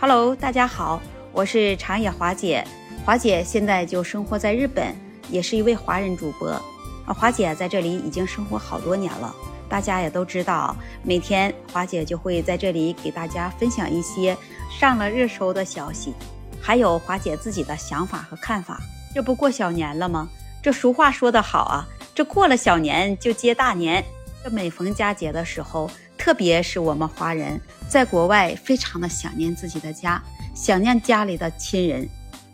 [0.00, 2.64] Hello，大家好，我是长野华姐。
[3.04, 4.94] 华姐现在就生活在日本，
[5.28, 6.50] 也是一位华人主播。
[6.50, 6.62] 啊，
[7.06, 9.34] 华姐在这里已经生活好多年了。
[9.68, 14.36] 大家也都知道，每天华姐就会在这里给大家分享一些
[14.70, 16.14] 上了热搜的消息，
[16.62, 18.80] 还有华姐自己的想法和看法。
[19.12, 20.28] 这不过小年了吗？
[20.62, 21.84] 这俗话说得好啊，
[22.14, 24.04] 这过了小年就接大年。
[24.44, 25.90] 这每逢佳节的时候，
[26.28, 30.22] 特别是我们华人在国外，非常的想念自己的家，
[30.54, 32.06] 想念家里的亲人。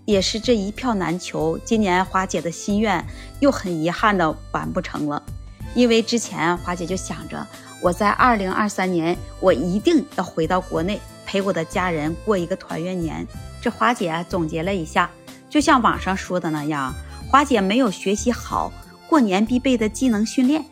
[0.04, 3.04] 也是这一票难求，今年华姐的心愿
[3.40, 5.20] 又很遗憾的完不成了，
[5.74, 7.44] 因为之前华姐就想着，
[7.82, 13.26] 我在二零二三年我一定要回到国内陪我的家人过一个团圆年。
[13.60, 15.10] 这华姐总结了一下，
[15.50, 16.94] 就像网上说的那样，
[17.28, 18.72] 华姐没有学习好
[19.08, 20.64] 过年必备的技能训练。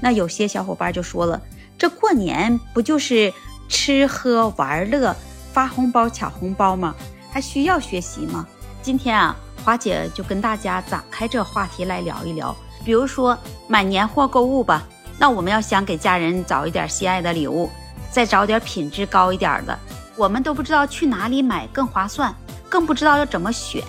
[0.00, 1.42] 那有些小伙伴就说了，
[1.78, 3.32] 这过年不就是
[3.68, 5.14] 吃喝玩乐、
[5.52, 6.94] 发红包抢红包吗？
[7.30, 8.46] 还需要学习吗？
[8.82, 12.54] 今天啊，华姐就跟大家展开这话题来聊一聊。
[12.84, 13.36] 比如说
[13.68, 14.84] 买年货购物吧，
[15.18, 17.68] 那我们要想给家人找一点心爱的礼物，
[18.10, 19.78] 再找点品质高一点的，
[20.16, 22.34] 我们都不知道去哪里买更划算，
[22.68, 23.82] 更不知道要怎么选。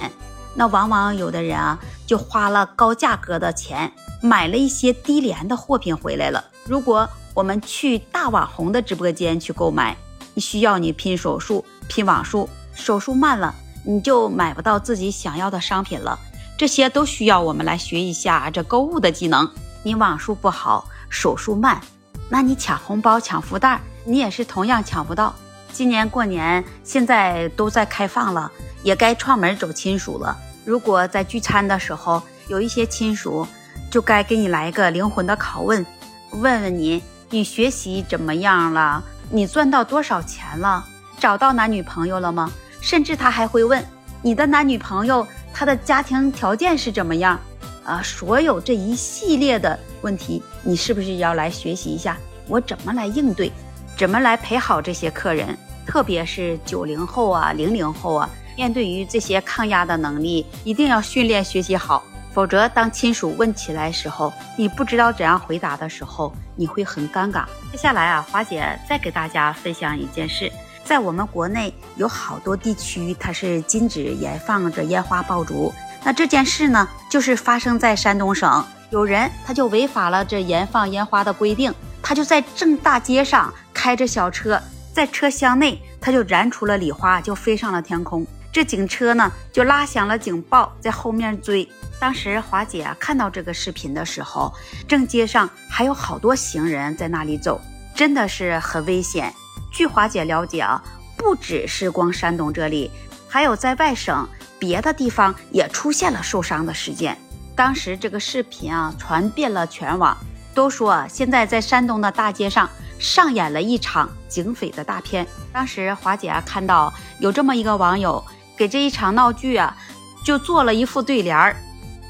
[0.58, 1.78] 那往往有的人啊，
[2.08, 6.44] 就花了高价格的钱，买了一些低廉的货品回来了。
[6.66, 9.96] 如果我们去大网红的直播间去购买，
[10.38, 13.54] 需要你拼手速、拼网速，手速慢了。
[13.86, 16.18] 你就买不到自己想要的商品了，
[16.58, 19.50] 这些都需要我们来学一下这购物的技能。
[19.84, 21.80] 你网速不好，手速慢，
[22.28, 25.34] 那你抢红包、抢福袋，你也是同样抢不到。
[25.72, 30.36] 今年过年，现在都在开放了，也该串门走亲属了。
[30.68, 33.48] 如果在聚餐的时候有一些亲属，
[33.90, 35.86] 就该给你来一个灵魂的拷问，
[36.32, 39.02] 问问你，你学习怎么样了？
[39.32, 40.84] 你赚到多少钱了？
[41.18, 42.52] 找到男女朋友了吗？
[42.82, 43.82] 甚至他还会问
[44.22, 47.40] 你的男女朋友，他的家庭条件是怎么样？
[47.86, 52.18] 啊，所有这一系列的问题，你是不是要来学习一下？
[52.46, 53.50] 我怎么来应对？
[53.98, 55.58] 怎么来陪好这些客人？
[55.86, 62.04] 特别是九零后啊、零零后啊，面对于这些抗压的能力，一定要训练学习好，
[62.34, 67.46] 否则当亲属问起来时候，你不知道怎样回答的时候，你会很尴尬。
[67.72, 70.52] 接下来啊，华姐再给大家分享一件事。
[70.84, 75.72] 在我们国内有好多地区，它是禁止燃放这烟花爆竹。
[76.04, 84.60] 那这件事呢，就是发生在山东省，有人他就违反了这燃放烟花的规定，他就在正大街上开着小车，
[84.94, 88.26] 在车厢内他就燃出了礼花，就飞上了天空。
[88.58, 91.70] 这警车呢就拉响了警报，在后面追。
[92.00, 94.52] 当时华姐啊看到这个视频的时候，
[94.88, 97.62] 正街上还有好多行人在那里走，
[97.94, 99.32] 真的是很危险。
[99.72, 100.84] 据华姐了解啊，
[101.16, 102.90] 不只是光山东这里，
[103.30, 107.16] 还有在外省别的地方也出现了受伤的事件。
[107.56, 110.18] 当时这个视频啊传遍了全网，
[110.56, 115.28] 都说现在在山东的大街上上演了一场警匪的大片。
[115.54, 118.26] 当时华姐啊看到有这么一个网友
[118.58, 119.78] 给这一场闹剧啊
[120.26, 121.56] 就做了一副对联儿，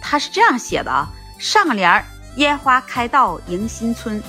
[0.01, 2.03] 他是这样写的啊：上联儿
[2.37, 4.21] 烟花开道迎新春，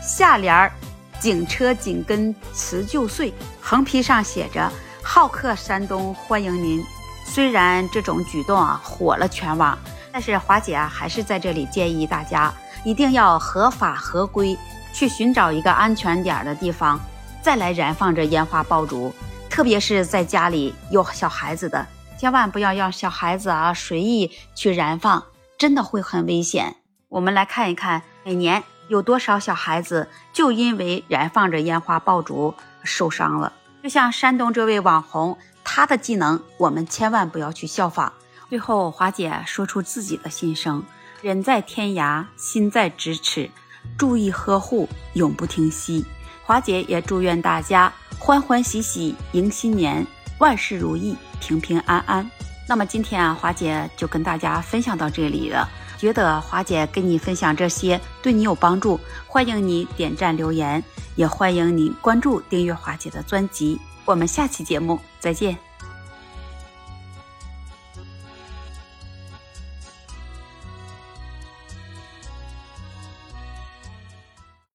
[0.00, 0.72] 下联儿。
[1.18, 4.70] 警车紧跟辞旧岁，横批上写着
[5.02, 6.84] “好客山东欢迎您”。
[7.24, 9.76] 虽然这种举动啊火了全网，
[10.12, 12.52] 但是华姐啊还是在这里建议大家
[12.84, 14.56] 一定要合法合规，
[14.92, 17.00] 去寻找一个安全点的地方，
[17.40, 19.12] 再来燃放这烟花爆竹。
[19.56, 21.86] 特别是在家里有小孩子的，
[22.18, 25.24] 千万不要让小孩子啊随意去燃放，
[25.56, 26.76] 真的会很危险。
[27.08, 28.62] 我们来看一看每年。
[28.88, 33.54] 有多少小孩子就因为燃放着烟花爆竹受伤了？
[33.82, 38.12] 就像山东这位网红，他的技能我们千万不要去效仿。
[38.50, 40.84] 最后，华姐说出自己的心声：
[41.22, 43.50] 人在天涯，心在咫尺，
[43.96, 46.04] 注意呵护，永不停息。
[46.44, 47.92] 华姐也祝愿大家
[48.26, 50.04] 欢欢喜喜迎新年，
[50.38, 52.28] 万事如意，平平安安。
[52.66, 55.70] 那么今天啊，华姐就跟大家分享到这里了。
[55.96, 60.82] 觉得华姐跟你分享这些对你有帮助，欢迎你点赞留言，
[61.14, 63.80] 也欢迎你关注订阅华姐的专辑。
[64.04, 65.65] 我们下期节目再见。